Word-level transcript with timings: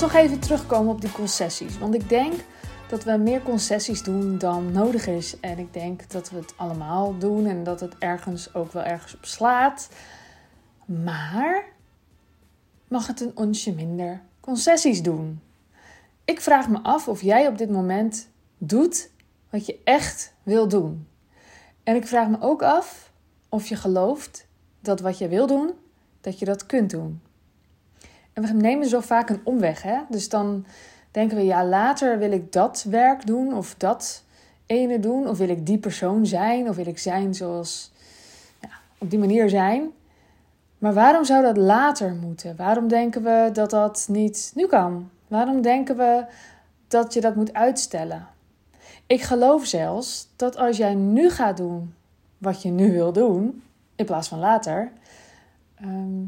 wil 0.00 0.08
toch 0.08 0.20
even 0.20 0.38
terugkomen 0.38 0.92
op 0.92 1.00
die 1.00 1.12
concessies. 1.12 1.78
Want 1.78 1.94
ik 1.94 2.08
denk 2.08 2.32
dat 2.88 3.04
we 3.04 3.16
meer 3.16 3.42
concessies 3.42 4.02
doen 4.02 4.38
dan 4.38 4.72
nodig 4.72 5.06
is. 5.06 5.40
En 5.40 5.58
ik 5.58 5.72
denk 5.72 6.10
dat 6.10 6.30
we 6.30 6.36
het 6.36 6.54
allemaal 6.56 7.18
doen 7.18 7.46
en 7.46 7.64
dat 7.64 7.80
het 7.80 7.98
ergens 7.98 8.54
ook 8.54 8.72
wel 8.72 8.82
ergens 8.82 9.14
op 9.14 9.24
slaat. 9.24 9.88
Maar 10.84 11.64
mag 12.88 13.06
het 13.06 13.20
een 13.20 13.32
onsje 13.34 13.72
minder 13.72 14.22
concessies 14.40 15.02
doen? 15.02 15.40
Ik 16.24 16.40
vraag 16.40 16.68
me 16.68 16.78
af 16.82 17.08
of 17.08 17.22
jij 17.22 17.46
op 17.46 17.58
dit 17.58 17.70
moment 17.70 18.28
doet 18.58 19.10
wat 19.50 19.66
je 19.66 19.80
echt 19.84 20.32
wil 20.42 20.68
doen. 20.68 21.08
En 21.82 21.96
ik 21.96 22.06
vraag 22.06 22.28
me 22.28 22.36
ook 22.40 22.62
af 22.62 23.12
of 23.48 23.66
je 23.66 23.76
gelooft 23.76 24.46
dat 24.80 25.00
wat 25.00 25.18
je 25.18 25.28
wil 25.28 25.46
doen, 25.46 25.72
dat 26.20 26.38
je 26.38 26.44
dat 26.44 26.66
kunt 26.66 26.90
doen. 26.90 27.20
En 28.34 28.42
we 28.42 28.52
nemen 28.52 28.88
zo 28.88 29.00
vaak 29.00 29.30
een 29.30 29.40
omweg. 29.44 29.82
Hè? 29.82 29.98
Dus 30.08 30.28
dan 30.28 30.66
denken 31.10 31.36
we, 31.36 31.44
ja, 31.44 31.64
later 31.64 32.18
wil 32.18 32.32
ik 32.32 32.52
dat 32.52 32.86
werk 32.88 33.26
doen 33.26 33.54
of 33.54 33.74
dat 33.74 34.22
ene 34.66 35.00
doen. 35.00 35.28
Of 35.28 35.38
wil 35.38 35.48
ik 35.48 35.66
die 35.66 35.78
persoon 35.78 36.26
zijn 36.26 36.68
of 36.68 36.76
wil 36.76 36.86
ik 36.86 36.98
zijn 36.98 37.34
zoals, 37.34 37.92
ja, 38.60 38.68
op 38.98 39.10
die 39.10 39.18
manier 39.18 39.48
zijn. 39.48 39.90
Maar 40.78 40.94
waarom 40.94 41.24
zou 41.24 41.42
dat 41.42 41.56
later 41.56 42.14
moeten? 42.14 42.56
Waarom 42.56 42.88
denken 42.88 43.22
we 43.22 43.50
dat 43.52 43.70
dat 43.70 44.06
niet 44.10 44.52
nu 44.54 44.66
kan? 44.66 45.10
Waarom 45.28 45.62
denken 45.62 45.96
we 45.96 46.24
dat 46.88 47.14
je 47.14 47.20
dat 47.20 47.34
moet 47.34 47.52
uitstellen? 47.52 48.26
Ik 49.06 49.22
geloof 49.22 49.66
zelfs 49.66 50.28
dat 50.36 50.56
als 50.56 50.76
jij 50.76 50.94
nu 50.94 51.30
gaat 51.30 51.56
doen 51.56 51.94
wat 52.38 52.62
je 52.62 52.70
nu 52.70 52.92
wil 52.92 53.12
doen, 53.12 53.62
in 53.94 54.04
plaats 54.04 54.28
van 54.28 54.38
later, 54.38 54.92
ehm, 55.74 56.22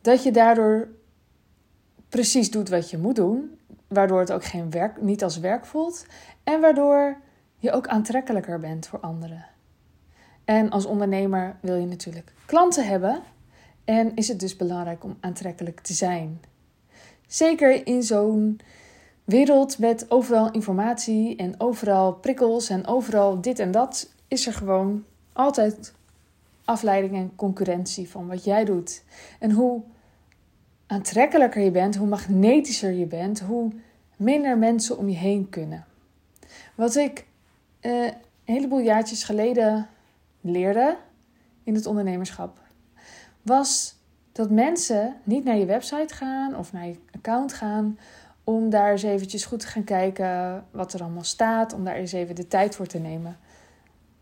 dat 0.00 0.22
je 0.22 0.30
daardoor 0.30 0.88
precies 2.14 2.50
doet 2.50 2.68
wat 2.68 2.90
je 2.90 2.98
moet 2.98 3.16
doen, 3.16 3.58
waardoor 3.88 4.18
het 4.20 4.32
ook 4.32 4.44
geen 4.44 4.70
werk, 4.70 5.02
niet 5.02 5.22
als 5.22 5.38
werk 5.38 5.66
voelt 5.66 6.06
en 6.44 6.60
waardoor 6.60 7.16
je 7.56 7.72
ook 7.72 7.88
aantrekkelijker 7.88 8.60
bent 8.60 8.86
voor 8.86 9.00
anderen. 9.00 9.46
En 10.44 10.70
als 10.70 10.84
ondernemer 10.84 11.56
wil 11.60 11.76
je 11.76 11.86
natuurlijk 11.86 12.32
klanten 12.46 12.86
hebben 12.86 13.22
en 13.84 14.16
is 14.16 14.28
het 14.28 14.40
dus 14.40 14.56
belangrijk 14.56 15.04
om 15.04 15.16
aantrekkelijk 15.20 15.80
te 15.80 15.92
zijn. 15.92 16.40
Zeker 17.26 17.86
in 17.86 18.02
zo'n 18.02 18.60
wereld 19.24 19.78
met 19.78 20.10
overal 20.10 20.50
informatie 20.50 21.36
en 21.36 21.54
overal 21.60 22.12
prikkels 22.12 22.68
en 22.68 22.86
overal 22.86 23.40
dit 23.40 23.58
en 23.58 23.70
dat, 23.70 24.10
is 24.28 24.46
er 24.46 24.52
gewoon 24.52 25.04
altijd 25.32 25.94
afleiding 26.64 27.14
en 27.14 27.32
concurrentie 27.36 28.08
van 28.10 28.26
wat 28.26 28.44
jij 28.44 28.64
doet. 28.64 29.02
En 29.38 29.50
hoe 29.50 29.82
aantrekkelijker 30.94 31.62
je 31.62 31.70
bent, 31.70 31.96
hoe 31.96 32.08
magnetischer 32.08 32.92
je 32.92 33.06
bent, 33.06 33.40
hoe 33.40 33.72
minder 34.16 34.58
mensen 34.58 34.98
om 34.98 35.08
je 35.08 35.16
heen 35.16 35.48
kunnen. 35.48 35.84
Wat 36.74 36.94
ik 36.96 37.26
eh, 37.80 38.04
een 38.04 38.14
heleboel 38.44 38.78
jaartjes 38.80 39.24
geleden 39.24 39.88
leerde 40.40 40.96
in 41.62 41.74
het 41.74 41.86
ondernemerschap, 41.86 42.58
was 43.42 43.96
dat 44.32 44.50
mensen 44.50 45.14
niet 45.24 45.44
naar 45.44 45.56
je 45.56 45.64
website 45.64 46.14
gaan 46.14 46.56
of 46.56 46.72
naar 46.72 46.86
je 46.86 46.98
account 47.12 47.52
gaan 47.52 47.98
om 48.44 48.70
daar 48.70 48.90
eens 48.90 49.02
eventjes 49.02 49.44
goed 49.44 49.60
te 49.60 49.66
gaan 49.66 49.84
kijken 49.84 50.64
wat 50.70 50.92
er 50.92 51.02
allemaal 51.02 51.24
staat, 51.24 51.72
om 51.72 51.84
daar 51.84 51.94
eens 51.94 52.12
even 52.12 52.34
de 52.34 52.48
tijd 52.48 52.74
voor 52.74 52.86
te 52.86 52.98
nemen. 52.98 53.38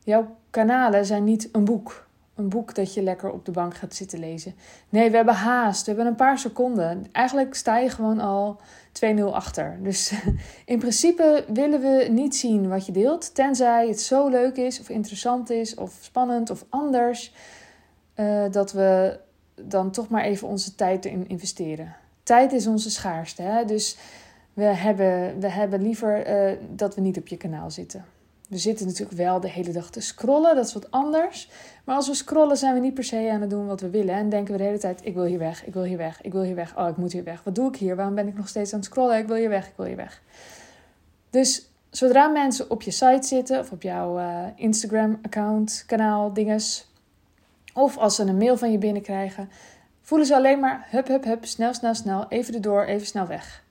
Jouw 0.04 0.36
kanalen 0.50 1.06
zijn 1.06 1.24
niet 1.24 1.48
een 1.52 1.64
boek 1.64 2.08
een 2.34 2.48
boek 2.48 2.74
dat 2.74 2.94
je 2.94 3.02
lekker 3.02 3.30
op 3.30 3.44
de 3.44 3.50
bank 3.50 3.76
gaat 3.76 3.94
zitten 3.94 4.18
lezen. 4.18 4.54
Nee, 4.88 5.10
we 5.10 5.16
hebben 5.16 5.34
haast. 5.34 5.80
We 5.80 5.86
hebben 5.86 6.06
een 6.06 6.14
paar 6.14 6.38
seconden. 6.38 7.06
Eigenlijk 7.12 7.54
sta 7.54 7.78
je 7.78 7.90
gewoon 7.90 8.20
al 8.20 8.60
2-0 9.16 9.22
achter. 9.22 9.78
Dus 9.82 10.12
in 10.64 10.78
principe 10.78 11.44
willen 11.52 11.80
we 11.80 12.08
niet 12.10 12.36
zien 12.36 12.68
wat 12.68 12.86
je 12.86 12.92
deelt. 12.92 13.34
Tenzij 13.34 13.88
het 13.88 14.00
zo 14.00 14.28
leuk 14.28 14.56
is, 14.56 14.80
of 14.80 14.88
interessant 14.88 15.50
is, 15.50 15.74
of 15.74 15.98
spannend, 16.00 16.50
of 16.50 16.64
anders. 16.68 17.32
Uh, 18.16 18.44
dat 18.50 18.72
we 18.72 19.18
dan 19.54 19.90
toch 19.90 20.08
maar 20.08 20.22
even 20.22 20.48
onze 20.48 20.74
tijd 20.74 21.04
erin 21.04 21.28
investeren. 21.28 21.96
Tijd 22.22 22.52
is 22.52 22.66
onze 22.66 22.90
schaarste. 22.90 23.42
Hè? 23.42 23.64
Dus 23.64 23.96
we 24.52 24.64
hebben, 24.64 25.40
we 25.40 25.48
hebben 25.48 25.82
liever 25.82 26.50
uh, 26.50 26.58
dat 26.70 26.94
we 26.94 27.00
niet 27.00 27.18
op 27.18 27.26
je 27.28 27.36
kanaal 27.36 27.70
zitten. 27.70 28.04
We 28.52 28.58
zitten 28.58 28.86
natuurlijk 28.86 29.16
wel 29.16 29.40
de 29.40 29.48
hele 29.48 29.72
dag 29.72 29.90
te 29.90 30.00
scrollen, 30.00 30.54
dat 30.54 30.66
is 30.66 30.72
wat 30.72 30.90
anders. 30.90 31.50
Maar 31.84 31.96
als 31.96 32.08
we 32.08 32.14
scrollen 32.14 32.56
zijn 32.56 32.74
we 32.74 32.80
niet 32.80 32.94
per 32.94 33.04
se 33.04 33.30
aan 33.32 33.40
het 33.40 33.50
doen 33.50 33.66
wat 33.66 33.80
we 33.80 33.90
willen. 33.90 34.14
En 34.14 34.28
denken 34.28 34.52
we 34.52 34.58
de 34.58 34.64
hele 34.64 34.78
tijd, 34.78 35.00
ik 35.04 35.14
wil 35.14 35.24
hier 35.24 35.38
weg, 35.38 35.66
ik 35.66 35.72
wil 35.72 35.82
hier 35.82 35.96
weg, 35.96 36.22
ik 36.22 36.32
wil 36.32 36.42
hier 36.42 36.54
weg. 36.54 36.78
Oh, 36.78 36.88
ik 36.88 36.96
moet 36.96 37.12
hier 37.12 37.24
weg. 37.24 37.42
Wat 37.42 37.54
doe 37.54 37.68
ik 37.68 37.76
hier? 37.76 37.96
Waarom 37.96 38.14
ben 38.14 38.28
ik 38.28 38.36
nog 38.36 38.48
steeds 38.48 38.72
aan 38.72 38.78
het 38.78 38.88
scrollen? 38.88 39.18
Ik 39.18 39.26
wil 39.26 39.36
hier 39.36 39.48
weg, 39.48 39.66
ik 39.66 39.72
wil 39.76 39.86
hier 39.86 39.96
weg. 39.96 40.22
Dus 41.30 41.70
zodra 41.90 42.28
mensen 42.28 42.70
op 42.70 42.82
je 42.82 42.90
site 42.90 43.26
zitten 43.26 43.58
of 43.58 43.70
op 43.72 43.82
jouw 43.82 44.18
uh, 44.18 44.46
Instagram-account, 44.56 45.84
kanaal, 45.86 46.32
dinges... 46.32 46.90
of 47.74 47.98
als 47.98 48.14
ze 48.14 48.22
een 48.22 48.36
mail 48.36 48.56
van 48.56 48.72
je 48.72 48.78
binnenkrijgen... 48.78 49.48
voelen 50.02 50.26
ze 50.26 50.34
alleen 50.34 50.60
maar 50.60 50.86
hup, 50.90 51.06
hup, 51.06 51.24
hup, 51.24 51.44
snel, 51.44 51.74
snel, 51.74 51.94
snel, 51.94 52.26
even 52.28 52.54
erdoor, 52.54 52.84
even 52.84 53.06
snel 53.06 53.26
weg. 53.26 53.64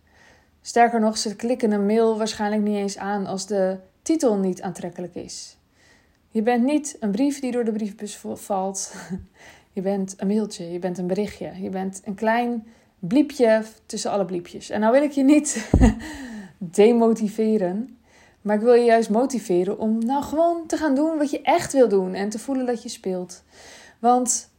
Sterker 0.61 0.99
nog, 0.99 1.17
ze 1.17 1.35
klikken 1.35 1.71
een 1.71 1.85
mail 1.85 2.17
waarschijnlijk 2.17 2.61
niet 2.61 2.77
eens 2.77 2.97
aan 2.97 3.25
als 3.25 3.47
de 3.47 3.77
titel 4.01 4.37
niet 4.37 4.61
aantrekkelijk 4.61 5.15
is. 5.15 5.57
Je 6.29 6.41
bent 6.41 6.63
niet 6.63 6.97
een 6.99 7.11
brief 7.11 7.39
die 7.39 7.51
door 7.51 7.63
de 7.63 7.71
brievenbus 7.71 8.21
valt. 8.33 8.93
Je 9.73 9.81
bent 9.81 10.13
een 10.17 10.27
mailtje, 10.27 10.71
je 10.71 10.79
bent 10.79 10.97
een 10.97 11.07
berichtje. 11.07 11.61
Je 11.61 11.69
bent 11.69 12.01
een 12.05 12.15
klein 12.15 12.67
bliepje 12.99 13.63
tussen 13.85 14.11
alle 14.11 14.25
bliepjes. 14.25 14.69
En 14.69 14.79
nou 14.79 14.91
wil 14.93 15.01
ik 15.01 15.11
je 15.11 15.23
niet 15.23 15.69
demotiveren. 16.57 17.97
Maar 18.41 18.55
ik 18.55 18.61
wil 18.61 18.73
je 18.73 18.83
juist 18.83 19.09
motiveren 19.09 19.79
om 19.79 20.05
nou 20.05 20.23
gewoon 20.23 20.65
te 20.67 20.77
gaan 20.77 20.95
doen 20.95 21.17
wat 21.17 21.31
je 21.31 21.41
echt 21.41 21.73
wil 21.73 21.87
doen. 21.87 22.13
En 22.13 22.29
te 22.29 22.39
voelen 22.39 22.65
dat 22.65 22.83
je 22.83 22.89
speelt. 22.89 23.43
Want 23.99 24.49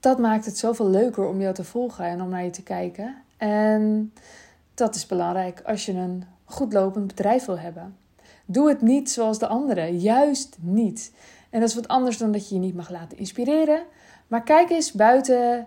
dat 0.00 0.18
maakt 0.18 0.44
het 0.44 0.58
zoveel 0.58 0.88
leuker 0.88 1.26
om 1.26 1.40
jou 1.40 1.54
te 1.54 1.64
volgen 1.64 2.04
en 2.04 2.22
om 2.22 2.28
naar 2.28 2.44
je 2.44 2.50
te 2.50 2.62
kijken. 2.62 3.22
En 3.36 4.12
dat 4.74 4.94
is 4.94 5.06
belangrijk 5.06 5.60
als 5.60 5.86
je 5.86 5.92
een 5.92 6.24
goed 6.48 6.72
lopend 6.72 7.06
bedrijf 7.06 7.44
wil 7.44 7.58
hebben. 7.58 7.96
Doe 8.46 8.68
het 8.68 8.82
niet 8.82 9.10
zoals 9.10 9.38
de 9.38 9.46
anderen, 9.46 9.98
juist 9.98 10.56
niet. 10.60 11.12
En 11.50 11.60
dat 11.60 11.68
is 11.68 11.74
wat 11.74 11.88
anders 11.88 12.18
dan 12.18 12.32
dat 12.32 12.48
je 12.48 12.54
je 12.54 12.60
niet 12.60 12.74
mag 12.74 12.90
laten 12.90 13.18
inspireren. 13.18 13.82
Maar 14.26 14.42
kijk 14.42 14.70
eens 14.70 14.92
buiten, 14.92 15.66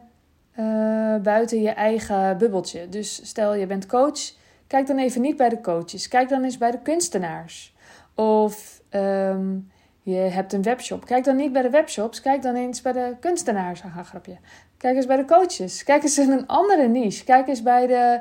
uh, 0.59 1.16
buiten 1.16 1.62
je 1.62 1.70
eigen 1.70 2.38
bubbeltje. 2.38 2.90
Dus 2.90 3.28
stel 3.28 3.53
je 3.53 3.66
bent 3.66 3.86
coach, 3.86 4.34
kijk 4.68 4.88
dan 4.88 4.97
even 4.97 5.22
niet 5.22 5.38
bij 5.38 5.50
de 5.50 5.62
coaches. 5.62 6.08
Kijk 6.08 6.30
dan 6.30 6.44
eens 6.44 6.58
bij 6.58 6.72
de 6.72 6.80
kunstenaars. 6.81 7.75
Of 8.16 8.81
um, 8.91 9.72
je 10.03 10.16
hebt 10.16 10.53
een 10.53 10.62
webshop. 10.62 11.06
Kijk 11.06 11.24
dan 11.24 11.36
niet 11.36 11.53
bij 11.53 11.62
de 11.62 11.70
webshops, 11.70 12.22
kijk 12.22 12.41
dan 12.41 12.56
eens 12.56 12.81
bij 12.81 12.91
de 12.91 13.16
kunstenaars. 13.20 13.81
Haha, 13.81 14.03
grapje. 14.03 14.38
Kijk 14.78 14.96
eens 14.96 15.06
bij 15.06 15.18
de 15.18 15.25
coaches. 15.25 15.84
Kijk 15.84 16.03
eens 16.03 16.18
in 16.18 16.31
een 16.31 16.47
andere 16.47 16.88
niche. 16.88 17.24
Kijk 17.24 17.47
eens 17.47 17.64
bij 17.64 17.88
de 17.88 18.20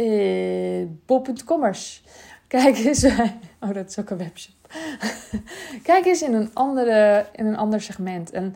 uh, 0.00 0.86
bol.commers. 1.06 2.04
Kijk 2.46 2.76
eens 2.76 3.04
Oh, 3.60 3.74
dat 3.74 3.88
is 3.88 3.98
ook 3.98 4.10
een 4.10 4.18
webshop. 4.18 4.54
Kijk 5.82 6.04
eens 6.04 6.22
in 6.22 6.34
een, 6.34 6.50
andere, 6.54 7.26
in 7.32 7.46
een 7.46 7.56
ander 7.56 7.80
segment. 7.80 8.30
En 8.30 8.54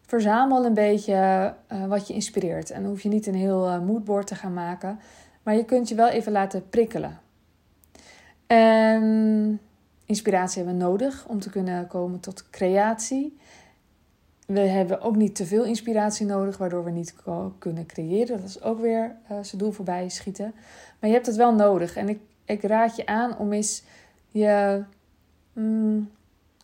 verzamel 0.00 0.64
een 0.64 0.74
beetje 0.74 1.54
uh, 1.72 1.86
wat 1.86 2.08
je 2.08 2.14
inspireert. 2.14 2.70
En 2.70 2.82
dan 2.82 2.90
hoef 2.90 3.02
je 3.02 3.08
niet 3.08 3.26
een 3.26 3.34
heel 3.34 3.68
uh, 3.68 3.80
moodboard 3.80 4.26
te 4.26 4.34
gaan 4.34 4.52
maken. 4.52 5.00
Maar 5.42 5.54
je 5.54 5.64
kunt 5.64 5.88
je 5.88 5.94
wel 5.94 6.08
even 6.08 6.32
laten 6.32 6.68
prikkelen. 6.68 7.18
En 8.46 9.60
inspiratie 10.06 10.62
hebben 10.62 10.78
we 10.80 10.84
nodig 10.84 11.24
om 11.28 11.40
te 11.40 11.50
kunnen 11.50 11.86
komen 11.86 12.20
tot 12.20 12.50
creatie. 12.50 13.38
We 14.46 14.60
hebben 14.60 15.00
ook 15.00 15.16
niet 15.16 15.34
te 15.34 15.46
veel 15.46 15.64
inspiratie 15.64 16.26
nodig, 16.26 16.56
waardoor 16.56 16.84
we 16.84 16.90
niet 16.90 17.14
kunnen 17.58 17.86
creëren. 17.86 18.40
Dat 18.40 18.48
is 18.48 18.62
ook 18.62 18.80
weer 18.80 19.16
uh, 19.30 19.38
zijn 19.42 19.62
doel 19.62 19.72
voorbij 19.72 20.08
schieten. 20.08 20.54
Maar 21.00 21.10
je 21.10 21.14
hebt 21.14 21.26
het 21.26 21.36
wel 21.36 21.54
nodig. 21.54 21.96
En 21.96 22.08
ik, 22.08 22.20
ik 22.44 22.62
raad 22.62 22.96
je 22.96 23.06
aan 23.06 23.38
om 23.38 23.52
eens 23.52 23.82
je 24.30 24.82
mm, 25.52 26.10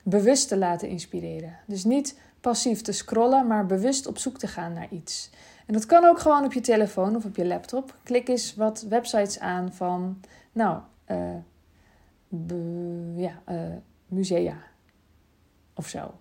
bewust 0.02 0.48
te 0.48 0.56
laten 0.56 0.88
inspireren. 0.88 1.56
Dus 1.66 1.84
niet 1.84 2.18
passief 2.40 2.80
te 2.80 2.92
scrollen, 2.92 3.46
maar 3.46 3.66
bewust 3.66 4.06
op 4.06 4.18
zoek 4.18 4.38
te 4.38 4.46
gaan 4.46 4.72
naar 4.72 4.88
iets. 4.90 5.30
En 5.66 5.72
dat 5.72 5.86
kan 5.86 6.04
ook 6.04 6.18
gewoon 6.18 6.44
op 6.44 6.52
je 6.52 6.60
telefoon 6.60 7.16
of 7.16 7.24
op 7.24 7.36
je 7.36 7.46
laptop. 7.46 7.96
Klik 8.02 8.28
eens 8.28 8.54
wat 8.54 8.86
websites 8.88 9.38
aan 9.38 9.72
van, 9.72 10.20
nou, 10.52 10.80
uh, 11.08 11.36
ja, 13.16 13.42
uh, 13.48 13.76
musea 14.06 14.56
of 15.74 15.88
zo. 15.88 16.14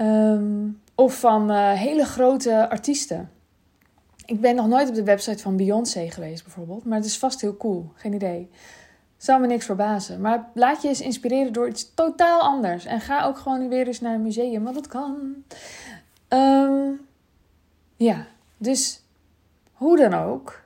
Um, 0.00 0.80
of 0.94 1.20
van 1.20 1.50
uh, 1.50 1.72
hele 1.72 2.04
grote 2.04 2.70
artiesten. 2.70 3.30
Ik 4.24 4.40
ben 4.40 4.54
nog 4.54 4.68
nooit 4.68 4.88
op 4.88 4.94
de 4.94 5.04
website 5.04 5.42
van 5.42 5.56
Beyoncé 5.56 6.10
geweest, 6.10 6.44
bijvoorbeeld. 6.44 6.84
Maar 6.84 6.96
het 6.96 7.06
is 7.06 7.18
vast 7.18 7.40
heel 7.40 7.56
cool. 7.56 7.92
Geen 7.94 8.12
idee. 8.12 8.50
Zou 9.16 9.40
me 9.40 9.46
niks 9.46 9.66
verbazen. 9.66 10.20
Maar 10.20 10.50
laat 10.54 10.82
je 10.82 10.88
eens 10.88 11.00
inspireren 11.00 11.52
door 11.52 11.68
iets 11.68 11.94
totaal 11.94 12.40
anders. 12.40 12.84
En 12.84 13.00
ga 13.00 13.24
ook 13.24 13.38
gewoon 13.38 13.68
weer 13.68 13.86
eens 13.86 14.00
naar 14.00 14.14
een 14.14 14.22
museum, 14.22 14.62
want 14.62 14.74
dat 14.74 14.86
kan. 14.86 15.34
Um, 16.28 17.00
ja, 17.96 18.26
dus 18.56 19.02
hoe 19.72 19.96
dan 19.96 20.14
ook. 20.14 20.62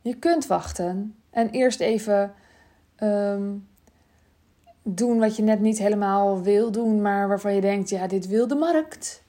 Je 0.00 0.14
kunt 0.14 0.46
wachten 0.46 1.16
en 1.30 1.50
eerst 1.50 1.80
even 1.80 2.34
ehm, 2.96 3.50
doen 4.82 5.18
wat 5.18 5.36
je 5.36 5.42
net 5.42 5.60
niet 5.60 5.78
helemaal 5.78 6.42
wil 6.42 6.70
doen, 6.70 7.02
maar 7.02 7.28
waarvan 7.28 7.54
je 7.54 7.60
denkt: 7.60 7.90
ja, 7.90 8.06
dit 8.06 8.26
wil 8.26 8.46
de 8.46 8.54
markt. 8.54 9.22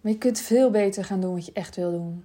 Maar 0.00 0.12
je 0.12 0.18
kunt 0.18 0.38
veel 0.38 0.70
beter 0.70 1.04
gaan 1.04 1.20
doen 1.20 1.34
wat 1.34 1.46
je 1.46 1.52
echt 1.52 1.76
wil 1.76 1.90
doen. 1.90 2.24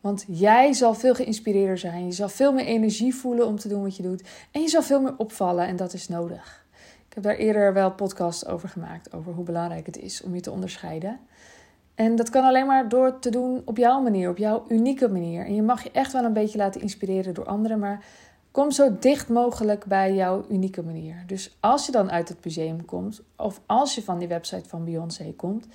Want 0.00 0.24
jij 0.28 0.72
zal 0.72 0.94
veel 0.94 1.14
geïnspireerder 1.14 1.78
zijn. 1.78 2.06
Je 2.06 2.12
zal 2.12 2.28
veel 2.28 2.52
meer 2.52 2.64
energie 2.64 3.14
voelen 3.14 3.46
om 3.46 3.58
te 3.58 3.68
doen 3.68 3.82
wat 3.82 3.96
je 3.96 4.02
doet. 4.02 4.22
En 4.50 4.60
je 4.60 4.68
zal 4.68 4.82
veel 4.82 5.00
meer 5.00 5.14
opvallen 5.16 5.66
en 5.66 5.76
dat 5.76 5.92
is 5.92 6.08
nodig. 6.08 6.64
Ik 7.08 7.14
heb 7.14 7.22
daar 7.22 7.36
eerder 7.36 7.72
wel 7.72 7.92
podcasts 7.92 8.46
over 8.46 8.68
gemaakt. 8.68 9.12
Over 9.12 9.32
hoe 9.32 9.44
belangrijk 9.44 9.86
het 9.86 9.98
is 9.98 10.22
om 10.22 10.34
je 10.34 10.40
te 10.40 10.50
onderscheiden. 10.50 11.20
En 11.94 12.16
dat 12.16 12.30
kan 12.30 12.44
alleen 12.44 12.66
maar 12.66 12.88
door 12.88 13.18
te 13.18 13.30
doen 13.30 13.62
op 13.64 13.76
jouw 13.76 14.00
manier, 14.00 14.30
op 14.30 14.36
jouw 14.36 14.64
unieke 14.68 15.08
manier. 15.08 15.46
En 15.46 15.54
je 15.54 15.62
mag 15.62 15.82
je 15.82 15.90
echt 15.90 16.12
wel 16.12 16.24
een 16.24 16.32
beetje 16.32 16.58
laten 16.58 16.80
inspireren 16.80 17.34
door 17.34 17.46
anderen. 17.46 17.78
Maar 17.78 18.04
kom 18.52 18.70
zo 18.70 18.96
dicht 18.98 19.28
mogelijk 19.28 19.84
bij 19.84 20.14
jouw 20.14 20.44
unieke 20.48 20.82
manier. 20.82 21.22
Dus 21.26 21.56
als 21.60 21.86
je 21.86 21.92
dan 21.92 22.10
uit 22.10 22.28
het 22.28 22.44
museum 22.44 22.84
komt. 22.84 23.22
Of 23.36 23.60
als 23.66 23.94
je 23.94 24.02
van 24.02 24.18
die 24.18 24.28
website 24.28 24.68
van 24.68 24.84
Beyoncé 24.84 25.32
komt. 25.36 25.66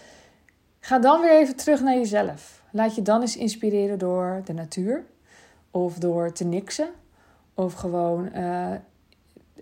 Ga 0.79 0.99
dan 0.99 1.21
weer 1.21 1.39
even 1.39 1.55
terug 1.55 1.81
naar 1.81 1.93
jezelf. 1.93 2.63
Laat 2.71 2.95
je 2.95 3.01
dan 3.01 3.21
eens 3.21 3.37
inspireren 3.37 3.99
door 3.99 4.41
de 4.45 4.53
natuur. 4.53 5.05
Of 5.71 5.97
door 5.97 6.31
te 6.31 6.45
niksen. 6.45 6.89
Of 7.53 7.73
gewoon 7.73 8.29
uh, 8.35 8.71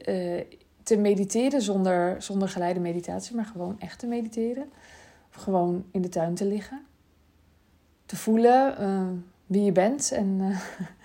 uh, 0.07 0.41
te 0.83 0.97
mediteren 0.97 1.61
zonder, 1.61 2.21
zonder 2.21 2.49
geleide 2.49 2.79
meditatie. 2.79 3.35
Maar 3.35 3.45
gewoon 3.45 3.79
echt 3.79 3.99
te 3.99 4.07
mediteren. 4.07 4.71
Of 5.29 5.41
gewoon 5.41 5.85
in 5.91 6.01
de 6.01 6.09
tuin 6.09 6.35
te 6.35 6.45
liggen. 6.45 6.85
Te 8.05 8.15
voelen 8.15 8.81
uh, 8.81 9.07
wie 9.45 9.63
je 9.63 9.71
bent. 9.71 10.11
En, 10.11 10.57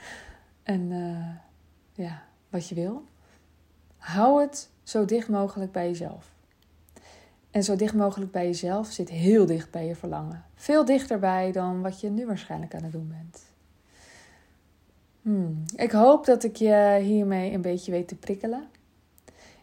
en 0.63 0.93
ja, 2.03 2.23
wat 2.49 2.69
je 2.69 2.75
wil. 2.75 3.05
Hou 3.97 4.41
het 4.41 4.71
zo 4.83 5.05
dicht 5.05 5.29
mogelijk 5.29 5.73
bij 5.73 5.89
jezelf. 5.89 6.33
En 7.51 7.65
zo 7.65 7.77
dicht 7.77 7.95
mogelijk 7.95 8.31
bij 8.31 8.47
jezelf 8.47 8.87
zit 8.87 9.09
heel 9.09 9.47
dicht 9.47 9.71
bij 9.71 9.87
je 9.87 9.97
verlangen. 9.97 10.45
Veel 10.55 10.85
dichterbij 10.85 11.53
dan 11.53 11.83
wat 11.83 12.01
je 12.01 12.11
nu 12.11 12.27
waarschijnlijk 12.27 12.75
aan 12.75 12.83
het 12.83 12.93
doen 12.93 13.09
bent. 13.09 13.43
Hmm. 15.23 15.63
Ik 15.77 15.91
hoop 15.91 16.25
dat 16.25 16.45
ik 16.45 16.57
je 16.57 16.99
hiermee 17.03 17.53
een 17.53 17.61
beetje 17.61 17.91
weet 17.91 18.09
te 18.09 18.17
prikkelen. 18.17 18.69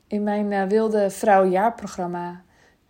In 0.08 0.24
mijn 0.24 0.52
uh, 0.52 0.64
Wilde 0.64 1.10
Vrouwjaarprogramma 1.10 2.44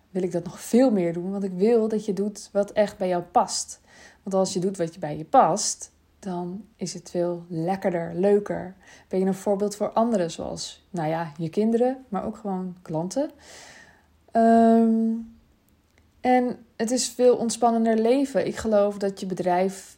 wil 0.09 0.23
ik 0.23 0.31
dat 0.31 0.43
nog 0.43 0.59
veel 0.59 0.91
meer 0.91 1.13
doen. 1.13 1.31
Want 1.31 1.43
ik 1.43 1.53
wil 1.53 1.87
dat 1.87 2.05
je 2.05 2.13
doet 2.13 2.49
wat 2.51 2.71
echt 2.71 2.97
bij 2.97 3.07
jou 3.07 3.23
past. 3.23 3.81
Want 4.23 4.35
als 4.35 4.53
je 4.53 4.59
doet 4.59 4.77
wat 4.77 4.93
je 4.93 4.99
bij 4.99 5.17
je 5.17 5.25
past, 5.25 5.91
dan 6.19 6.65
is 6.75 6.93
het 6.93 7.09
veel 7.09 7.45
lekkerder, 7.47 8.11
leuker. 8.15 8.75
Ben 9.07 9.19
je 9.19 9.25
een 9.25 9.33
voorbeeld 9.33 9.75
voor 9.75 9.89
anderen, 9.89 10.31
zoals 10.31 10.87
nou 10.89 11.09
ja, 11.09 11.31
je 11.37 11.49
kinderen, 11.49 12.05
maar 12.09 12.25
ook 12.25 12.37
gewoon 12.37 12.75
klanten. 12.81 13.31
Ehm, 14.31 15.13
en 16.21 16.57
het 16.75 16.91
is 16.91 17.09
veel 17.09 17.35
ontspannender 17.35 17.97
leven. 17.97 18.47
Ik 18.47 18.55
geloof 18.55 18.97
dat 18.97 19.19
je 19.19 19.25
bedrijf 19.25 19.97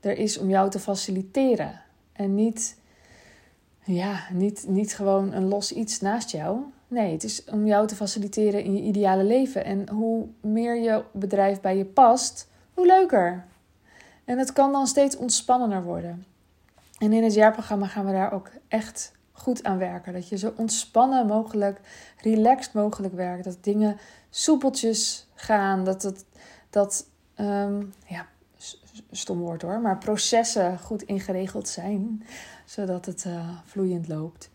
er 0.00 0.18
is 0.18 0.38
om 0.38 0.48
jou 0.48 0.70
te 0.70 0.78
faciliteren. 0.78 1.80
En 2.12 2.34
niet, 2.34 2.78
ja, 3.84 4.20
niet, 4.32 4.64
niet 4.68 4.94
gewoon 4.94 5.32
een 5.32 5.48
los 5.48 5.72
iets 5.72 6.00
naast 6.00 6.30
jou. 6.30 6.60
Nee, 6.88 7.12
het 7.12 7.24
is 7.24 7.44
om 7.44 7.66
jou 7.66 7.86
te 7.86 7.96
faciliteren 7.96 8.64
in 8.64 8.76
je 8.76 8.82
ideale 8.82 9.24
leven. 9.24 9.64
En 9.64 9.88
hoe 9.88 10.26
meer 10.40 10.76
je 10.76 11.04
bedrijf 11.12 11.60
bij 11.60 11.76
je 11.76 11.84
past, 11.84 12.48
hoe 12.74 12.86
leuker. 12.86 13.46
En 14.32 14.38
het 14.38 14.52
kan 14.52 14.72
dan 14.72 14.86
steeds 14.86 15.16
ontspannender 15.16 15.82
worden. 15.82 16.24
En 16.98 17.12
in 17.12 17.22
het 17.24 17.34
jaarprogramma 17.34 17.86
gaan 17.86 18.06
we 18.06 18.12
daar 18.12 18.32
ook 18.32 18.50
echt 18.68 19.12
goed 19.32 19.64
aan 19.64 19.78
werken. 19.78 20.12
Dat 20.12 20.28
je 20.28 20.38
zo 20.38 20.52
ontspannen 20.56 21.26
mogelijk, 21.26 21.80
relaxed 22.16 22.72
mogelijk 22.72 23.14
werkt. 23.14 23.44
Dat 23.44 23.64
dingen 23.64 23.96
soepeltjes 24.30 25.28
gaan. 25.34 25.84
Dat, 25.84 26.02
het, 26.02 26.24
dat 26.70 27.06
um, 27.36 27.92
ja, 28.06 28.26
stom 29.10 29.38
woord 29.38 29.62
hoor, 29.62 29.80
maar 29.80 29.98
processen 29.98 30.78
goed 30.78 31.02
ingeregeld 31.02 31.68
zijn. 31.68 32.26
Zodat 32.64 33.06
het 33.06 33.24
uh, 33.24 33.48
vloeiend 33.64 34.08
loopt. 34.08 34.50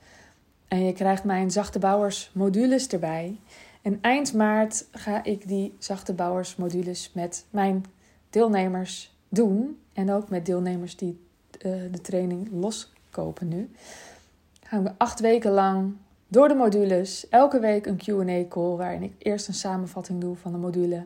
En 0.67 0.85
je 0.85 0.93
krijgt 0.93 1.23
mijn 1.23 1.51
zachte 1.51 1.79
bouwers 1.79 2.31
modules 2.33 2.87
erbij. 2.87 3.39
En 3.81 3.97
eind 4.01 4.33
maart 4.33 4.85
ga 4.91 5.23
ik 5.23 5.47
die 5.47 5.75
zachte 5.79 6.13
bouwers 6.13 6.55
modules 6.55 7.11
met 7.13 7.45
mijn 7.49 7.85
deelnemers 8.29 9.15
doen. 9.29 9.79
En 9.93 10.11
ook 10.11 10.29
met 10.29 10.45
deelnemers 10.45 10.95
die 10.95 11.19
uh, 11.65 11.81
de 11.91 12.01
training 12.01 12.49
loskopen 12.51 13.47
nu 13.47 13.69
gaan 14.67 14.83
we 14.83 14.91
acht 14.97 15.19
weken 15.19 15.51
lang 15.51 15.93
door 16.27 16.47
de 16.47 16.53
modules. 16.53 17.29
Elke 17.29 17.59
week 17.59 17.85
een 17.85 17.97
QA-call 17.97 18.75
waarin 18.75 19.03
ik 19.03 19.13
eerst 19.17 19.47
een 19.47 19.53
samenvatting 19.53 20.21
doe 20.21 20.35
van 20.35 20.51
de 20.51 20.57
module. 20.57 21.05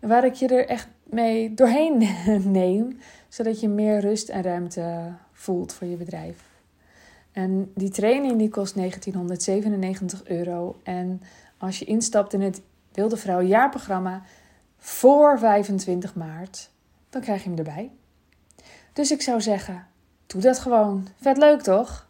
Waar 0.00 0.24
ik 0.24 0.34
je 0.34 0.48
er 0.48 0.66
echt 0.66 0.88
mee 1.02 1.54
doorheen 1.54 2.08
neem, 2.60 2.98
zodat 3.28 3.60
je 3.60 3.68
meer 3.68 4.00
rust 4.00 4.28
en 4.28 4.42
ruimte 4.42 5.12
voelt 5.32 5.72
voor 5.72 5.86
je 5.86 5.96
bedrijf. 5.96 6.44
En 7.32 7.72
die 7.74 7.90
training 7.90 8.38
die 8.38 8.48
kost 8.48 8.74
1997 8.74 10.24
euro. 10.24 10.76
En 10.82 11.22
als 11.58 11.78
je 11.78 11.84
instapt 11.84 12.32
in 12.32 12.40
het 12.40 12.62
Wilde 12.92 13.16
Vrouw 13.16 13.42
jaarprogramma 13.42 14.22
voor 14.76 15.38
25 15.38 16.14
maart, 16.14 16.70
dan 17.10 17.20
krijg 17.20 17.42
je 17.42 17.48
hem 17.48 17.58
erbij. 17.58 17.90
Dus 18.92 19.10
ik 19.10 19.22
zou 19.22 19.40
zeggen, 19.40 19.86
doe 20.26 20.40
dat 20.40 20.58
gewoon. 20.58 21.08
Vet 21.20 21.36
leuk 21.36 21.62
toch? 21.62 22.06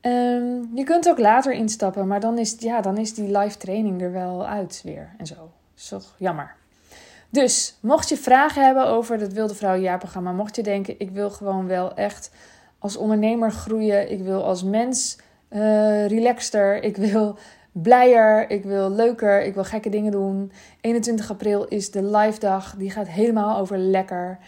Um, 0.00 0.70
je 0.74 0.84
kunt 0.84 1.08
ook 1.08 1.18
later 1.18 1.52
instappen, 1.52 2.06
maar 2.06 2.20
dan 2.20 2.38
is, 2.38 2.56
ja, 2.58 2.80
dan 2.80 2.96
is 2.98 3.14
die 3.14 3.38
live 3.38 3.56
training 3.56 4.02
er 4.02 4.12
wel 4.12 4.46
uit 4.46 4.80
weer 4.84 5.14
en 5.18 5.26
zo. 5.26 5.34
Dat 5.34 5.50
is 5.76 5.88
toch 5.88 6.14
jammer. 6.18 6.54
Dus, 7.30 7.78
mocht 7.80 8.08
je 8.08 8.16
vragen 8.16 8.64
hebben 8.64 8.86
over 8.86 9.20
het 9.20 9.32
Wilde 9.32 9.54
Vrouwen 9.54 9.82
jaarprogramma, 9.82 10.32
mocht 10.32 10.56
je 10.56 10.62
denken, 10.62 10.94
ik 10.98 11.10
wil 11.10 11.30
gewoon 11.30 11.66
wel 11.66 11.94
echt 11.94 12.30
als 12.78 12.96
ondernemer 12.96 13.50
groeien, 13.50 14.10
ik 14.10 14.22
wil 14.22 14.44
als 14.44 14.62
mens 14.64 15.18
uh, 15.50 16.06
relaxter, 16.06 16.82
ik 16.82 16.96
wil 16.96 17.38
blijer, 17.72 18.50
ik 18.50 18.64
wil 18.64 18.90
leuker, 18.90 19.42
ik 19.42 19.54
wil 19.54 19.64
gekke 19.64 19.88
dingen 19.88 20.12
doen. 20.12 20.52
21 20.80 21.30
april 21.30 21.64
is 21.64 21.90
de 21.90 22.04
live 22.04 22.40
dag, 22.40 22.74
die 22.76 22.90
gaat 22.90 23.08
helemaal 23.08 23.58
over 23.58 23.78
lekker. 23.78 24.38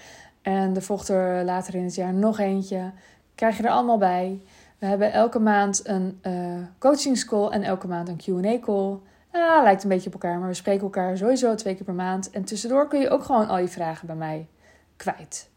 En 0.42 0.74
er 0.74 0.82
volgt 0.82 1.08
er 1.08 1.44
later 1.44 1.74
in 1.74 1.84
het 1.84 1.94
jaar 1.94 2.14
nog 2.14 2.38
eentje. 2.38 2.92
Krijg 3.34 3.56
je 3.56 3.62
er 3.62 3.70
allemaal 3.70 3.98
bij. 3.98 4.42
We 4.78 4.86
hebben 4.86 5.12
elke 5.12 5.38
maand 5.38 5.88
een 5.88 6.20
uh, 6.22 6.32
coachingscall 6.78 7.48
en 7.48 7.62
elke 7.62 7.88
maand 7.88 8.08
een 8.08 8.20
QA-call. 8.20 8.98
Ah, 9.30 9.62
lijkt 9.62 9.82
een 9.82 9.88
beetje 9.88 10.06
op 10.06 10.12
elkaar, 10.12 10.38
maar 10.38 10.48
we 10.48 10.54
spreken 10.54 10.82
elkaar 10.82 11.16
sowieso 11.16 11.54
twee 11.54 11.74
keer 11.74 11.84
per 11.84 11.94
maand. 11.94 12.30
En 12.30 12.44
tussendoor 12.44 12.88
kun 12.88 13.00
je 13.00 13.10
ook 13.10 13.24
gewoon 13.24 13.48
al 13.48 13.58
je 13.58 13.68
vragen 13.68 14.06
bij 14.06 14.16
mij 14.16 14.46
kwijt. 14.96 15.50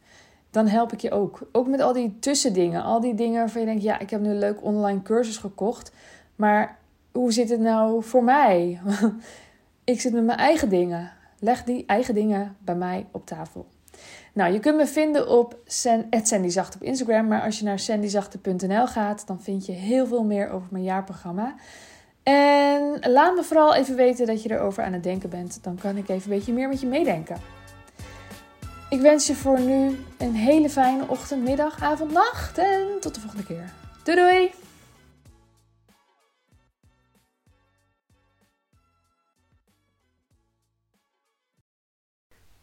Dan 0.52 0.68
help 0.68 0.94
ik 0.94 1.02
je 1.02 1.12
ook. 1.12 1.40
Ook 1.52 1.68
met 1.68 1.80
al 1.80 1.94
die 1.94 2.18
tussendingen. 2.20 2.84
Al 2.84 3.00
die 3.00 3.14
dingen 3.14 3.40
waarvan 3.40 3.62
je 3.62 3.68
denkt, 3.68 3.84
ja, 3.84 4.00
ik 4.00 4.10
heb 4.10 4.22
nu 4.22 4.30
een 4.30 4.40
leuk 4.40 4.64
online 4.64 5.02
cursus 5.02 5.38
gekocht. 5.38 5.92
Maar 6.36 6.77
hoe 7.18 7.32
zit 7.32 7.50
het 7.50 7.60
nou 7.60 8.04
voor 8.04 8.24
mij? 8.24 8.80
ik 9.84 10.02
zit 10.02 10.14
met 10.14 10.24
mijn 10.24 10.38
eigen 10.38 10.70
dingen. 10.70 11.12
Leg 11.40 11.64
die 11.64 11.84
eigen 11.86 12.14
dingen 12.14 12.56
bij 12.60 12.76
mij 12.76 13.06
op 13.12 13.26
tafel. 13.26 13.66
Nou, 14.34 14.54
je 14.54 14.60
kunt 14.60 14.78
me 14.78 14.88
vinden 14.88 15.30
op 15.30 15.58
@sandyzacht 15.66 16.76
op 16.76 16.84
Instagram. 16.84 17.28
Maar 17.28 17.42
als 17.42 17.60
je 17.60 17.66
naar 17.66 17.80
sandyzachte.nl 17.80 18.88
gaat, 18.88 19.28
dan 19.28 19.42
vind 19.42 19.66
je 19.66 19.72
heel 19.72 20.08
veel 20.08 20.24
meer 20.24 20.50
over 20.50 20.68
mijn 20.72 20.84
jaarprogramma. 20.84 21.56
En 22.24 23.00
laat 23.02 23.36
me 23.36 23.44
vooral 23.44 23.76
even 23.76 23.96
weten 23.96 24.28
dat 24.28 24.44
je 24.44 24.52
erover 24.52 24.84
aan 24.84 24.94
het 24.94 25.04
denken 25.04 25.30
bent. 25.30 25.64
Dan 25.64 25.76
kan 25.76 25.98
ik 25.98 26.10
even 26.10 26.32
een 26.32 26.38
beetje 26.38 26.54
meer 26.54 26.68
met 26.68 26.82
je 26.82 26.88
meedenken. 26.88 27.38
Ik 28.90 29.02
wens 29.02 29.28
je 29.28 29.36
voor 29.36 29.60
nu 29.60 30.00
een 30.18 30.36
hele 30.36 30.70
fijne 30.70 31.04
ochtend, 31.08 31.44
middag, 31.44 31.82
avond, 31.82 32.12
nacht. 32.12 32.58
En 32.58 32.88
tot 33.00 33.14
de 33.16 33.20
volgende 33.20 33.46
keer. 33.46 33.74
Doei 34.04 34.18
doei! 34.18 34.67